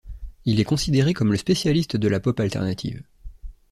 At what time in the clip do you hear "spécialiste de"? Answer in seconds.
1.37-2.07